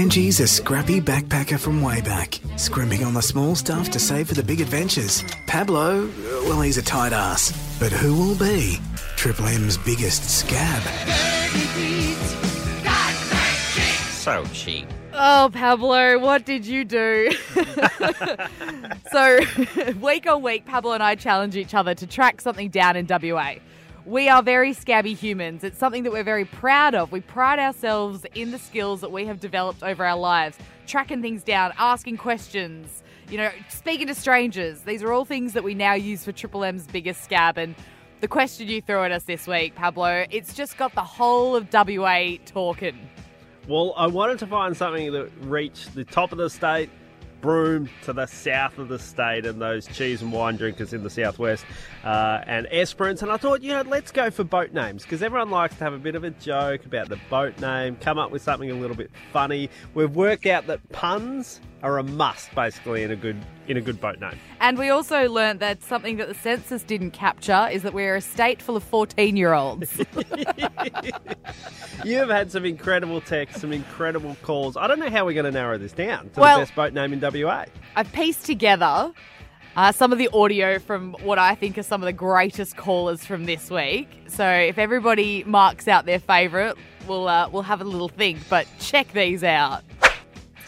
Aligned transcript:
Angie's 0.00 0.40
a 0.40 0.48
scrappy 0.48 0.98
backpacker 0.98 1.58
from 1.58 1.82
way 1.82 2.00
back, 2.00 2.40
scrimping 2.56 3.04
on 3.04 3.12
the 3.12 3.20
small 3.20 3.54
stuff 3.54 3.90
to 3.90 3.98
save 3.98 4.28
for 4.28 4.34
the 4.34 4.42
big 4.42 4.62
adventures. 4.62 5.22
Pablo, 5.46 6.06
uh, 6.06 6.10
well, 6.44 6.62
he's 6.62 6.78
a 6.78 6.82
tight 6.82 7.12
ass. 7.12 7.52
But 7.78 7.92
who 7.92 8.14
will 8.14 8.34
be 8.34 8.78
Triple 9.16 9.44
M's 9.44 9.76
biggest 9.76 10.24
scab? 10.24 10.80
So 14.10 14.42
cheap. 14.54 14.86
Oh, 15.12 15.50
Pablo, 15.52 16.18
what 16.18 16.46
did 16.46 16.64
you 16.64 16.86
do? 16.86 17.30
so, 19.12 19.40
week 20.00 20.26
on 20.26 20.40
week, 20.40 20.64
Pablo 20.64 20.92
and 20.92 21.02
I 21.02 21.14
challenge 21.14 21.56
each 21.56 21.74
other 21.74 21.94
to 21.94 22.06
track 22.06 22.40
something 22.40 22.70
down 22.70 22.96
in 22.96 23.06
WA. 23.06 23.56
We 24.06 24.30
are 24.30 24.42
very 24.42 24.72
scabby 24.72 25.12
humans. 25.12 25.62
It's 25.62 25.78
something 25.78 26.04
that 26.04 26.12
we're 26.12 26.24
very 26.24 26.46
proud 26.46 26.94
of. 26.94 27.12
We 27.12 27.20
pride 27.20 27.58
ourselves 27.58 28.24
in 28.34 28.50
the 28.50 28.58
skills 28.58 29.02
that 29.02 29.12
we 29.12 29.26
have 29.26 29.40
developed 29.40 29.82
over 29.82 30.06
our 30.06 30.16
lives, 30.16 30.56
tracking 30.86 31.20
things 31.20 31.42
down, 31.42 31.74
asking 31.78 32.16
questions, 32.16 33.02
you 33.28 33.36
know, 33.36 33.50
speaking 33.68 34.06
to 34.06 34.14
strangers. 34.14 34.80
These 34.80 35.02
are 35.02 35.12
all 35.12 35.26
things 35.26 35.52
that 35.52 35.64
we 35.64 35.74
now 35.74 35.92
use 35.92 36.24
for 36.24 36.32
Triple 36.32 36.64
M's 36.64 36.86
biggest 36.86 37.22
scab. 37.22 37.58
And 37.58 37.74
the 38.20 38.28
question 38.28 38.68
you 38.68 38.80
threw 38.80 39.04
at 39.04 39.12
us 39.12 39.24
this 39.24 39.46
week, 39.46 39.74
Pablo, 39.74 40.24
it's 40.30 40.54
just 40.54 40.78
got 40.78 40.94
the 40.94 41.04
whole 41.04 41.54
of 41.54 41.68
WA 41.70 42.36
talking. 42.46 42.98
Well, 43.68 43.92
I 43.98 44.06
wanted 44.06 44.38
to 44.38 44.46
find 44.46 44.74
something 44.74 45.12
that 45.12 45.30
reached 45.42 45.94
the 45.94 46.04
top 46.04 46.32
of 46.32 46.38
the 46.38 46.48
state, 46.48 46.88
Broome 47.40 47.88
to 48.04 48.12
the 48.12 48.26
south 48.26 48.78
of 48.78 48.88
the 48.88 48.98
state, 48.98 49.46
and 49.46 49.60
those 49.60 49.86
cheese 49.86 50.22
and 50.22 50.32
wine 50.32 50.56
drinkers 50.56 50.92
in 50.92 51.02
the 51.02 51.10
southwest, 51.10 51.64
uh, 52.04 52.42
and 52.46 52.66
Esperance. 52.70 53.22
And 53.22 53.30
I 53.30 53.36
thought, 53.36 53.62
you 53.62 53.72
know, 53.72 53.82
let's 53.82 54.10
go 54.10 54.30
for 54.30 54.44
boat 54.44 54.72
names 54.72 55.02
because 55.02 55.22
everyone 55.22 55.50
likes 55.50 55.76
to 55.76 55.84
have 55.84 55.92
a 55.92 55.98
bit 55.98 56.14
of 56.14 56.24
a 56.24 56.30
joke 56.30 56.84
about 56.84 57.08
the 57.08 57.18
boat 57.28 57.58
name, 57.60 57.96
come 57.96 58.18
up 58.18 58.30
with 58.30 58.42
something 58.42 58.70
a 58.70 58.74
little 58.74 58.96
bit 58.96 59.10
funny. 59.32 59.70
We've 59.94 60.14
worked 60.14 60.46
out 60.46 60.66
that 60.66 60.86
puns 60.90 61.60
are 61.82 61.98
a 61.98 62.02
must, 62.02 62.54
basically, 62.54 63.02
in 63.02 63.10
a 63.10 63.16
good 63.16 63.36
in 63.68 63.76
a 63.76 63.80
good 63.80 64.00
boat 64.00 64.20
name. 64.20 64.38
And 64.60 64.78
we 64.78 64.90
also 64.90 65.28
learned 65.28 65.60
that 65.60 65.82
something 65.82 66.16
that 66.16 66.28
the 66.28 66.34
census 66.34 66.82
didn't 66.82 67.12
capture 67.12 67.68
is 67.70 67.82
that 67.82 67.94
we're 67.94 68.16
a 68.16 68.20
state 68.20 68.60
full 68.60 68.76
of 68.76 68.82
14 68.82 69.36
year 69.36 69.52
olds. 69.52 69.96
You've 72.04 72.30
had 72.30 72.50
some 72.50 72.64
incredible 72.64 73.20
texts, 73.20 73.60
some 73.60 73.72
incredible 73.72 74.36
calls. 74.42 74.76
I 74.76 74.86
don't 74.86 74.98
know 74.98 75.10
how 75.10 75.24
we're 75.24 75.34
going 75.34 75.44
to 75.44 75.50
narrow 75.52 75.78
this 75.78 75.92
down 75.92 76.30
to 76.30 76.40
Well- 76.40 76.58
the 76.58 76.62
best 76.64 76.74
boat 76.74 76.92
name 76.92 77.12
in 77.12 77.20
WA. 77.20 77.66
I've 77.96 78.12
pieced 78.12 78.46
together 78.46 79.12
uh, 79.76 79.92
some 79.92 80.12
of 80.12 80.18
the 80.18 80.28
audio 80.32 80.78
from 80.78 81.12
what 81.22 81.38
I 81.38 81.54
think 81.54 81.78
are 81.78 81.82
some 81.82 82.02
of 82.02 82.06
the 82.06 82.12
greatest 82.12 82.76
callers 82.76 83.24
from 83.24 83.44
this 83.44 83.70
week. 83.70 84.08
So 84.26 84.48
if 84.48 84.78
everybody 84.78 85.44
marks 85.44 85.86
out 85.86 86.06
their 86.06 86.18
favourite, 86.18 86.74
we'll, 87.06 87.28
uh, 87.28 87.48
we'll 87.50 87.62
have 87.62 87.80
a 87.80 87.84
little 87.84 88.08
think, 88.08 88.40
but 88.48 88.66
check 88.80 89.12
these 89.12 89.44
out. 89.44 89.82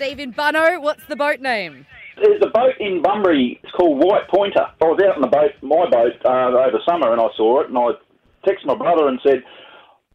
Stephen 0.02 0.32
Bunno, 0.32 0.80
what's 0.80 1.06
the 1.06 1.14
boat 1.14 1.38
name? 1.38 1.86
There's 2.20 2.42
a 2.42 2.50
boat 2.50 2.74
in 2.80 3.02
Bunbury. 3.02 3.60
It's 3.62 3.70
called 3.70 4.02
White 4.02 4.26
Pointer. 4.26 4.66
I 4.66 4.84
was 4.84 4.98
out 4.98 5.14
on 5.14 5.22
the 5.22 5.30
boat, 5.30 5.52
my 5.62 5.86
boat, 5.88 6.18
uh, 6.26 6.58
over 6.58 6.82
summer, 6.84 7.12
and 7.12 7.20
I 7.20 7.28
saw 7.36 7.62
it, 7.62 7.68
and 7.68 7.78
I 7.78 7.94
texted 8.42 8.66
my 8.66 8.74
brother 8.74 9.06
and 9.06 9.20
said, 9.22 9.44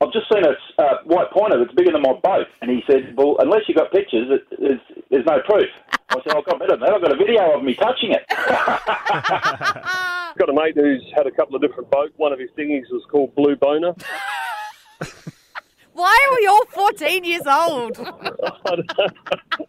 "I've 0.01 0.11
just 0.11 0.27
seen 0.27 0.43
a 0.43 0.51
uh, 0.83 0.97
white 1.05 1.31
pointer 1.31 1.57
that's 1.57 1.71
bigger 1.71 1.93
than 1.93 2.01
my 2.01 2.19
boat." 2.19 2.47
And 2.61 2.69
he 2.69 2.83
said, 2.83 3.15
"Well, 3.15 3.37
unless 3.39 3.61
you've 3.69 3.77
got 3.77 3.93
pictures, 3.93 4.27
it, 4.27 4.43
there's, 4.59 4.83
there's 5.09 5.25
no 5.25 5.39
proof." 5.47 5.71
I 6.09 6.19
said, 6.19 6.35
"I've 6.35 6.43
got 6.43 6.59
better 6.59 6.75
than 6.75 6.83
that. 6.83 6.91
I've 6.91 7.01
got 7.01 7.15
a 7.15 7.23
video 7.23 7.55
of 7.55 7.63
me 7.63 7.73
touching 7.73 8.11
it." 8.11 8.27
got 10.35 10.49
a 10.49 10.53
mate 10.53 10.75
who's 10.75 11.07
had 11.15 11.27
a 11.27 11.31
couple 11.31 11.55
of 11.55 11.61
different 11.61 11.89
boats. 11.89 12.11
One 12.17 12.33
of 12.33 12.39
his 12.39 12.49
dinghies 12.57 12.91
was 12.91 13.07
called 13.09 13.33
Blue 13.35 13.55
Boner. 13.55 13.95
Why 15.97 16.13
are 16.29 16.35
we 16.39 16.45
all 16.45 16.65
14 16.65 17.23
years 17.23 17.47
old? 17.47 17.97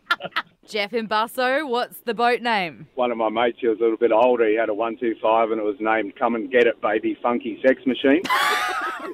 Jeff 0.69 0.92
in 0.92 1.06
Basso, 1.06 1.66
what's 1.66 1.98
the 2.00 2.12
boat 2.12 2.42
name? 2.42 2.86
one 2.94 3.11
of 3.11 3.16
my 3.16 3.30
mates, 3.30 3.58
he 3.61 3.66
was 3.69 3.78
a 3.78 3.83
little 3.83 3.97
bit 3.97 4.12
older. 4.12 4.47
He 4.47 4.55
had 4.56 4.69
a 4.69 4.75
125 4.75 5.50
and 5.50 5.60
it 5.60 5.64
was 5.64 5.77
named 5.80 6.14
Come 6.16 6.34
and 6.34 6.50
Get 6.50 6.66
It 6.66 6.78
Baby 6.83 7.16
Funky 7.22 7.59
Sex 7.66 7.84
Machine. 7.87 8.22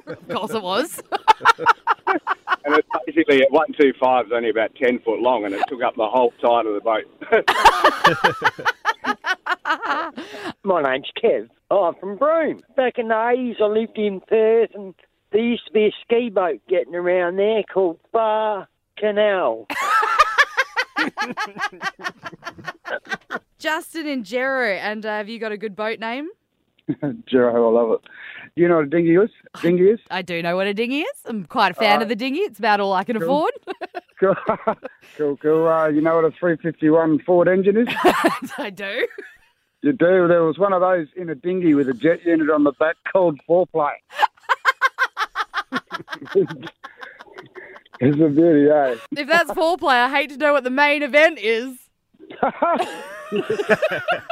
Of 0.07 0.27
course 0.27 0.51
it 0.51 0.61
was. 0.61 1.01
and 2.07 2.75
it's 2.75 2.87
basically, 3.05 3.41
a 3.41 3.47
125 3.49 4.25
is 4.27 4.31
only 4.35 4.49
about 4.49 4.75
10 4.75 4.99
foot 4.99 5.19
long 5.19 5.45
and 5.45 5.53
it 5.53 5.63
took 5.67 5.81
up 5.81 5.95
the 5.95 6.07
whole 6.07 6.31
side 6.41 6.65
of 6.67 6.73
the 6.75 6.81
boat. 6.81 7.05
My 10.63 10.81
name's 10.83 11.09
Kev. 11.23 11.49
I'm 11.71 11.95
from 11.95 12.17
Broome. 12.17 12.61
Back 12.75 12.99
in 12.99 13.07
the 13.07 13.13
80s, 13.15 13.61
I 13.61 13.65
lived 13.65 13.97
in 13.97 14.21
Perth, 14.21 14.71
and 14.75 14.93
there 15.31 15.41
used 15.41 15.65
to 15.67 15.73
be 15.73 15.85
a 15.85 15.91
ski 16.03 16.29
boat 16.29 16.61
getting 16.67 16.93
around 16.93 17.37
there 17.37 17.63
called 17.63 17.99
Bar 18.11 18.67
Canal. 18.97 19.67
Justin 23.59 24.07
and 24.07 24.23
Jero, 24.25 24.77
and 24.77 25.05
uh, 25.05 25.09
have 25.17 25.29
you 25.29 25.39
got 25.39 25.51
a 25.51 25.57
good 25.57 25.75
boat 25.75 25.99
name? 25.99 26.29
Jero, 26.89 27.55
I 27.55 27.59
love 27.81 27.91
it. 27.93 28.09
Do 28.55 28.61
you 28.61 28.67
know 28.67 28.75
what 28.77 28.85
a 28.85 28.89
dinghy 28.89 29.15
is? 29.15 29.29
Dinghy 29.61 29.89
is? 29.89 29.99
I 30.11 30.21
do 30.21 30.41
know 30.41 30.55
what 30.55 30.67
a 30.67 30.73
dinghy 30.73 31.01
is. 31.01 31.17
I'm 31.25 31.45
quite 31.45 31.71
a 31.71 31.73
fan 31.73 31.99
Uh, 31.99 32.03
of 32.03 32.09
the 32.09 32.15
dinghy. 32.15 32.39
It's 32.39 32.59
about 32.59 32.79
all 32.79 32.93
I 32.93 33.03
can 33.03 33.19
cool. 33.19 33.23
afford. 33.23 33.53
Cool, 34.17 34.33
cool. 35.17 35.35
cool. 35.41 35.67
Uh, 35.67 35.89
you 35.89 35.99
know 35.99 36.15
what 36.15 36.23
a 36.23 36.31
351 36.31 37.19
Ford 37.25 37.49
engine 37.49 37.75
is? 37.75 37.87
I 38.57 38.69
do. 38.69 39.05
You 39.81 39.91
do. 39.91 40.29
There 40.29 40.41
was 40.43 40.57
one 40.57 40.71
of 40.71 40.79
those 40.79 41.07
in 41.17 41.29
a 41.29 41.35
dinghy 41.35 41.73
with 41.73 41.89
a 41.89 41.93
jet 41.93 42.23
unit 42.25 42.49
on 42.49 42.63
the 42.63 42.71
back 42.79 42.95
called 43.11 43.41
foreplay. 43.47 43.91
It's 47.99 48.17
a 48.17 48.29
beauty, 48.29 48.69
eh? 48.69 48.95
If 49.17 49.27
that's 49.27 49.51
foreplay, 49.51 49.95
I 49.95 50.09
hate 50.09 50.29
to 50.31 50.37
know 50.37 50.53
what 50.53 50.63
the 50.63 50.69
main 50.69 51.03
event 51.03 51.39
is. 51.39 51.77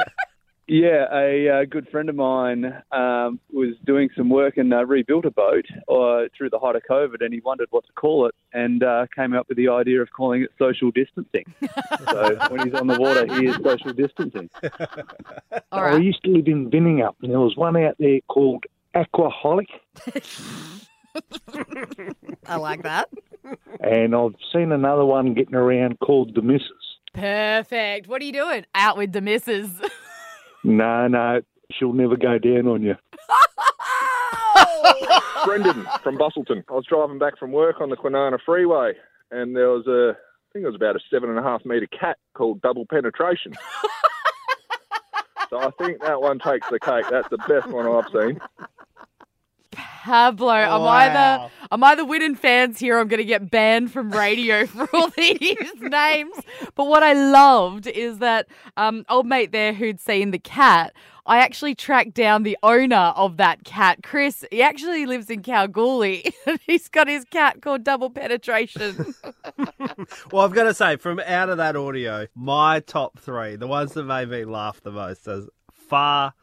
Yeah, 0.65 1.05
a, 1.13 1.49
uh 1.49 1.65
good 1.65 1.89
friend 1.89 2.07
of 2.07 2.15
mine 2.15 2.81
um, 2.93 3.41
was 3.51 3.75
doing 3.85 4.09
some 4.15 4.29
work 4.29 4.55
and 4.55 4.73
uh, 4.73 4.85
rebuilt 4.85 5.25
a 5.25 5.31
boat 5.31 5.65
uh, 5.89 6.29
through 6.35 6.51
the 6.51 6.59
height 6.59 6.77
of 6.77 6.83
COVID, 6.89 7.17
and 7.19 7.33
he 7.33 7.41
wondered 7.41 7.67
what 7.71 7.85
to 7.85 7.91
call 7.93 8.27
it, 8.27 8.35
and 8.53 8.81
uh, 8.81 9.05
came 9.13 9.35
up 9.35 9.49
with 9.49 9.57
the 9.57 9.67
idea 9.67 10.01
of 10.01 10.09
calling 10.15 10.41
it 10.41 10.51
social 10.57 10.89
distancing. 10.91 11.43
so 12.09 12.37
when 12.49 12.65
he's 12.65 12.73
on 12.75 12.87
the 12.87 12.97
water, 12.97 13.27
he 13.35 13.47
is 13.47 13.57
social 13.57 13.91
distancing. 13.91 14.49
I 15.73 15.97
used 15.97 16.23
to 16.23 16.31
live 16.31 16.47
in 16.47 16.71
Binningup, 16.71 17.15
and 17.21 17.31
there 17.31 17.41
was 17.41 17.57
one 17.57 17.75
out 17.75 17.97
there 17.99 18.21
called 18.29 18.63
Aquaholic, 18.95 19.67
I 22.47 22.55
like 22.55 22.83
that. 22.83 23.09
And 23.79 24.15
I've 24.15 24.35
seen 24.53 24.71
another 24.71 25.05
one 25.05 25.33
getting 25.33 25.55
around 25.55 25.99
called 25.99 26.35
the 26.35 26.41
Missus. 26.41 26.69
Perfect. 27.13 28.07
What 28.07 28.21
are 28.21 28.25
you 28.25 28.33
doing? 28.33 28.65
Out 28.73 28.97
with 28.97 29.11
the 29.11 29.21
missus. 29.21 29.69
No, 30.65 31.09
no, 31.09 31.41
she'll 31.73 31.91
never 31.91 32.15
go 32.15 32.37
down 32.37 32.67
on 32.67 32.83
you. 32.83 32.95
Brendan 35.45 35.85
from 36.01 36.17
Busselton. 36.17 36.63
I 36.69 36.73
was 36.73 36.85
driving 36.87 37.19
back 37.19 37.37
from 37.37 37.51
work 37.51 37.81
on 37.81 37.89
the 37.89 37.97
Kwinana 37.97 38.39
Freeway, 38.45 38.93
and 39.29 39.53
there 39.53 39.67
was 39.69 39.85
a, 39.87 40.11
I 40.15 40.47
think 40.53 40.63
it 40.63 40.67
was 40.67 40.75
about 40.75 40.95
a 40.95 40.99
seven 41.11 41.29
and 41.29 41.37
a 41.37 41.43
half 41.43 41.65
metre 41.65 41.87
cat 41.87 42.17
called 42.33 42.61
Double 42.61 42.85
Penetration. 42.85 43.55
so 45.49 45.57
I 45.59 45.69
think 45.71 45.99
that 46.01 46.21
one 46.21 46.39
takes 46.39 46.69
the 46.69 46.79
cake. 46.79 47.07
That's 47.09 47.27
the 47.27 47.39
best 47.39 47.67
one 47.67 47.87
I've 47.87 48.09
seen. 48.13 48.39
Pablo, 50.03 50.49
I'm 50.49 50.81
Wow. 50.81 50.87
either 50.87 51.49
I'm 51.71 51.83
either 51.83 52.03
winning 52.03 52.35
fans 52.35 52.77
here. 52.79 52.99
I'm 52.99 53.07
going 53.07 53.19
to 53.19 53.25
get 53.25 53.49
banned 53.49 53.91
from 53.91 54.11
radio 54.11 54.65
for 54.67 54.87
all 54.93 55.09
these 55.09 55.39
names. 55.79 56.35
But 56.75 56.87
what 56.87 57.03
I 57.03 57.13
loved 57.13 57.87
is 57.87 58.17
that 58.19 58.47
um, 58.75 59.05
old 59.07 59.25
mate 59.25 59.53
there 59.53 59.73
who'd 59.73 59.99
seen 60.01 60.31
the 60.31 60.39
cat. 60.39 60.93
I 61.25 61.37
actually 61.37 61.73
tracked 61.73 62.13
down 62.13 62.43
the 62.43 62.57
owner 62.63 63.13
of 63.15 63.37
that 63.37 63.63
cat, 63.63 63.99
Chris. 64.03 64.43
He 64.51 64.61
actually 64.61 65.05
lives 65.05 65.29
in 65.29 65.41
Kalgoorlie, 65.41 66.33
and 66.45 66.59
he's 66.67 66.89
got 66.89 67.07
his 67.07 67.23
cat 67.23 67.61
called 67.61 67.85
Double 67.85 68.09
Penetration. 68.09 69.15
Well, 70.33 70.43
I've 70.43 70.51
got 70.53 70.63
to 70.65 70.73
say, 70.73 70.97
from 70.97 71.21
out 71.21 71.47
of 71.47 71.55
that 71.59 71.77
audio, 71.77 72.27
my 72.35 72.81
top 72.81 73.19
three, 73.19 73.55
the 73.55 73.67
ones 73.67 73.93
that 73.93 74.03
made 74.03 74.27
me 74.27 74.43
laugh 74.43 74.81
the 74.81 74.91
most, 74.91 75.25
is 75.29 75.47
Far 75.71 76.33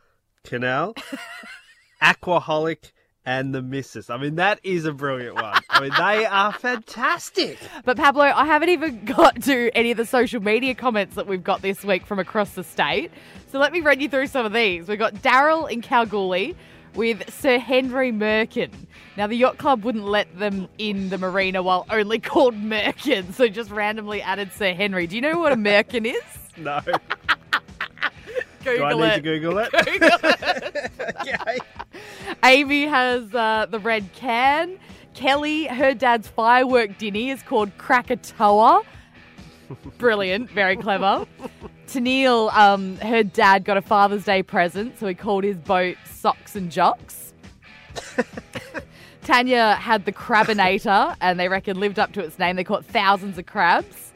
Canal, 0.44 0.94
Aquaholic, 2.02 2.92
and 3.26 3.54
The 3.54 3.62
Missus. 3.62 4.08
I 4.10 4.16
mean, 4.16 4.36
that 4.36 4.60
is 4.62 4.84
a 4.86 4.92
brilliant 4.92 5.34
one. 5.34 5.60
I 5.68 5.80
mean, 5.80 5.90
they 5.96 6.24
are 6.26 6.52
fantastic. 6.52 7.58
But 7.84 7.96
Pablo, 7.96 8.24
I 8.24 8.44
haven't 8.46 8.70
even 8.70 9.04
got 9.04 9.42
to 9.42 9.70
any 9.74 9.90
of 9.90 9.96
the 9.96 10.06
social 10.06 10.42
media 10.42 10.74
comments 10.74 11.14
that 11.16 11.26
we've 11.26 11.44
got 11.44 11.62
this 11.62 11.84
week 11.84 12.06
from 12.06 12.18
across 12.18 12.50
the 12.52 12.64
state. 12.64 13.10
So 13.52 13.58
let 13.58 13.72
me 13.72 13.80
run 13.80 14.00
you 14.00 14.08
through 14.08 14.28
some 14.28 14.46
of 14.46 14.52
these. 14.52 14.88
We've 14.88 14.98
got 14.98 15.14
Daryl 15.16 15.70
in 15.70 15.82
Kalgoorlie 15.82 16.56
with 16.94 17.32
Sir 17.32 17.58
Henry 17.58 18.10
Merkin. 18.10 18.70
Now, 19.16 19.26
the 19.26 19.36
yacht 19.36 19.58
club 19.58 19.84
wouldn't 19.84 20.04
let 20.06 20.38
them 20.38 20.68
in 20.78 21.08
the 21.10 21.18
marina 21.18 21.62
while 21.62 21.84
only 21.90 22.18
called 22.18 22.54
Merkin, 22.54 23.32
so 23.34 23.48
just 23.48 23.70
randomly 23.70 24.22
added 24.22 24.50
Sir 24.52 24.72
Henry. 24.72 25.06
Do 25.06 25.14
you 25.16 25.22
know 25.22 25.38
what 25.38 25.52
a 25.52 25.56
Merkin 25.56 26.06
is? 26.06 26.22
No. 26.56 26.80
Google 28.64 28.76
Do 28.76 28.84
I 28.84 28.92
need 28.94 29.02
it. 29.04 29.14
to 29.14 29.20
Google 29.22 29.58
it? 29.58 29.72
Google 29.72 30.18
it. 30.24 31.62
Amy 32.44 32.84
has 32.84 33.34
uh, 33.34 33.66
the 33.70 33.78
red 33.78 34.12
can. 34.12 34.78
Kelly, 35.14 35.66
her 35.66 35.94
dad's 35.94 36.28
firework 36.28 36.98
dinny 36.98 37.30
is 37.30 37.42
called 37.42 37.76
Krakatoa. 37.78 38.82
Brilliant, 39.98 40.50
very 40.50 40.76
clever. 40.76 41.26
Tennille, 41.86 42.52
um, 42.54 42.96
her 42.98 43.22
dad 43.22 43.64
got 43.64 43.76
a 43.76 43.82
Father's 43.82 44.24
Day 44.24 44.42
present, 44.42 44.98
so 44.98 45.06
he 45.06 45.14
called 45.14 45.44
his 45.44 45.56
boat 45.56 45.96
Socks 46.04 46.56
and 46.56 46.70
Jocks. 46.70 47.34
Tanya 49.22 49.74
had 49.74 50.04
the 50.04 50.12
Crabinator, 50.12 51.16
and 51.20 51.38
they 51.38 51.48
reckon 51.48 51.78
lived 51.78 51.98
up 51.98 52.12
to 52.12 52.20
its 52.20 52.38
name. 52.38 52.56
They 52.56 52.64
caught 52.64 52.84
thousands 52.84 53.38
of 53.38 53.46
crabs. 53.46 54.09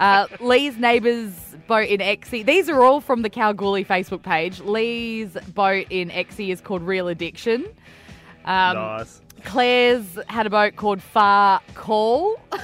Uh, 0.00 0.26
Lee's 0.40 0.76
neighbour's 0.76 1.32
boat 1.66 1.88
in 1.88 2.00
Exie. 2.00 2.44
These 2.44 2.68
are 2.68 2.82
all 2.82 3.00
from 3.00 3.22
the 3.22 3.30
Kalgoorlie 3.30 3.84
Facebook 3.84 4.22
page. 4.22 4.60
Lee's 4.60 5.34
boat 5.54 5.86
in 5.90 6.10
Exie 6.10 6.50
is 6.50 6.60
called 6.60 6.82
Real 6.82 7.08
Addiction. 7.08 7.64
Um, 8.44 8.76
nice. 8.76 9.20
Claire's 9.44 10.18
had 10.28 10.46
a 10.46 10.50
boat 10.50 10.76
called 10.76 11.02
Far 11.02 11.60
Call. 11.74 12.36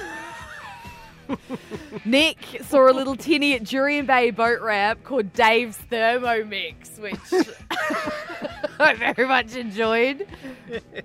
Nick 2.05 2.37
saw 2.67 2.89
a 2.89 2.93
little 2.93 3.15
tinny 3.15 3.53
at 3.53 3.63
Jurien 3.63 4.05
Bay 4.05 4.31
boat 4.31 4.61
ramp 4.61 5.03
called 5.03 5.31
Dave's 5.33 5.77
Thermomix, 5.89 6.99
which 6.99 7.45
I 8.79 8.93
very 8.95 9.27
much 9.27 9.55
enjoyed. 9.55 10.27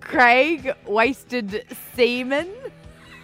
Craig 0.00 0.74
wasted 0.86 1.64
semen. 1.94 2.48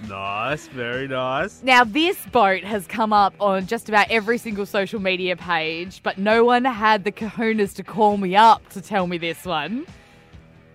Nice, 0.08 0.66
very 0.69 1.06
nice. 1.08 1.62
Now, 1.62 1.84
this 1.84 2.19
boat 2.26 2.64
has 2.64 2.87
come 2.87 3.12
up 3.12 3.34
on 3.40 3.66
just 3.66 3.88
about 3.88 4.10
every 4.10 4.38
single 4.38 4.66
social 4.66 5.00
media 5.00 5.37
page, 5.37 6.02
but 6.02 6.19
no 6.19 6.44
one 6.44 6.64
had 6.64 7.04
the 7.04 7.12
kahunas 7.12 7.75
to 7.75 7.82
call 7.82 8.16
me 8.16 8.34
up 8.34 8.69
to 8.70 8.81
tell 8.81 9.06
me 9.06 9.19
this 9.19 9.44
one. 9.44 9.87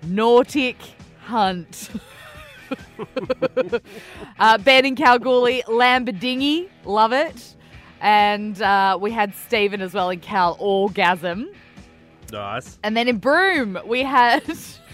Nautic 0.05 0.77
Hunt. 1.21 1.89
uh, 4.39 4.57
ben 4.59 4.85
in 4.85 4.95
Kalgoorlie, 4.95 5.63
Lambadingy, 5.67 6.69
love 6.85 7.13
it. 7.13 7.55
And 7.99 8.61
uh, 8.61 8.97
we 8.99 9.11
had 9.11 9.33
Stephen 9.35 9.81
as 9.81 9.93
well 9.93 10.09
in 10.09 10.19
Cal 10.19 10.55
Orgasm. 10.59 11.49
Nice. 12.31 12.77
And 12.83 12.95
then 12.95 13.07
in 13.07 13.17
Broome, 13.17 13.79
we 13.85 14.03
had 14.03 14.43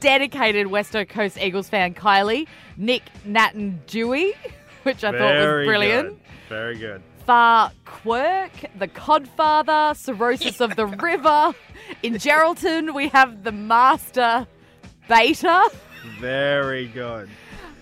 dedicated 0.00 0.66
West 0.68 0.94
Coast 1.08 1.38
Eagles 1.38 1.68
fan 1.68 1.94
Kylie, 1.94 2.46
Nick, 2.76 3.02
Nat, 3.24 3.54
and 3.54 3.84
Dewey, 3.86 4.34
which 4.84 5.04
I 5.04 5.12
thought 5.12 5.34
was 5.34 5.66
brilliant. 5.66 6.08
good. 6.08 6.18
Very 6.48 6.78
good. 6.78 7.02
Far 7.26 7.72
Quirk, 7.84 8.52
the 8.78 8.88
Codfather, 8.88 9.94
Cirrhosis 9.94 10.60
of 10.60 10.76
the 10.76 10.86
River. 11.02 11.54
In 12.02 12.14
Geraldton, 12.14 12.94
we 12.94 13.08
have 13.08 13.44
the 13.44 13.52
Master 13.52 14.46
Beta. 15.08 15.68
Very 16.20 16.86
good. 16.88 17.28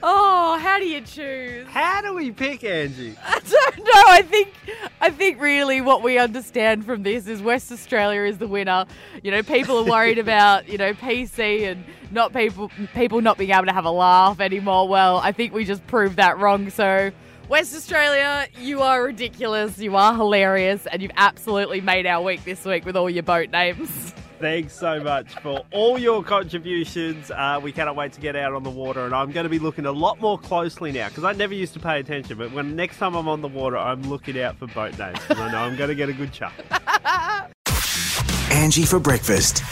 Oh, 0.08 0.56
how 0.62 0.78
do 0.78 0.86
you 0.86 1.00
choose? 1.00 1.66
How 1.66 2.00
do 2.00 2.14
we 2.14 2.30
pick 2.30 2.62
Angie? 2.62 3.16
I 3.26 3.40
don't 3.40 3.78
know. 3.78 4.04
I 4.06 4.22
think 4.22 4.52
I 5.00 5.10
think 5.10 5.40
really 5.40 5.80
what 5.80 6.00
we 6.04 6.16
understand 6.16 6.86
from 6.86 7.02
this 7.02 7.26
is 7.26 7.42
West 7.42 7.72
Australia 7.72 8.22
is 8.22 8.38
the 8.38 8.46
winner. 8.46 8.86
You 9.24 9.32
know, 9.32 9.42
people 9.42 9.78
are 9.78 9.84
worried 9.84 10.18
about, 10.26 10.68
you 10.68 10.78
know, 10.78 10.94
PC 10.94 11.68
and 11.68 11.84
not 12.12 12.32
people 12.32 12.70
people 12.94 13.20
not 13.20 13.36
being 13.36 13.50
able 13.50 13.66
to 13.66 13.72
have 13.72 13.84
a 13.84 13.90
laugh 13.90 14.38
anymore. 14.38 14.86
Well, 14.86 15.16
I 15.16 15.32
think 15.32 15.52
we 15.52 15.64
just 15.64 15.84
proved 15.88 16.18
that 16.18 16.38
wrong. 16.38 16.70
So 16.70 17.10
West 17.48 17.74
Australia, 17.74 18.46
you 18.60 18.82
are 18.82 19.02
ridiculous, 19.02 19.76
you 19.76 19.96
are 19.96 20.14
hilarious, 20.14 20.86
and 20.86 21.02
you've 21.02 21.10
absolutely 21.16 21.80
made 21.80 22.06
our 22.06 22.22
week 22.22 22.44
this 22.44 22.64
week 22.64 22.84
with 22.84 22.96
all 22.96 23.10
your 23.10 23.24
boat 23.24 23.50
names. 23.50 24.14
Thanks 24.38 24.74
so 24.74 25.02
much 25.02 25.32
for 25.40 25.64
all 25.72 25.98
your 25.98 26.22
contributions. 26.22 27.30
Uh, 27.30 27.58
we 27.62 27.72
cannot 27.72 27.96
wait 27.96 28.12
to 28.12 28.20
get 28.20 28.36
out 28.36 28.52
on 28.52 28.62
the 28.62 28.70
water, 28.70 29.06
and 29.06 29.14
I'm 29.14 29.32
going 29.32 29.44
to 29.44 29.50
be 29.50 29.58
looking 29.58 29.86
a 29.86 29.92
lot 29.92 30.20
more 30.20 30.38
closely 30.38 30.92
now 30.92 31.08
because 31.08 31.24
I 31.24 31.32
never 31.32 31.54
used 31.54 31.72
to 31.74 31.80
pay 31.80 32.00
attention. 32.00 32.36
But 32.36 32.52
when 32.52 32.76
next 32.76 32.98
time 32.98 33.14
I'm 33.14 33.28
on 33.28 33.40
the 33.40 33.48
water, 33.48 33.78
I'm 33.78 34.02
looking 34.02 34.38
out 34.40 34.58
for 34.58 34.66
boat 34.66 34.98
names 34.98 35.18
because 35.20 35.40
I 35.40 35.50
know 35.50 35.58
I'm 35.58 35.76
going 35.76 35.88
to 35.88 35.94
get 35.94 36.10
a 36.10 36.12
good 36.12 36.32
chuck. 36.32 36.52
Angie 38.50 38.84
for 38.84 39.00
breakfast. 39.00 39.62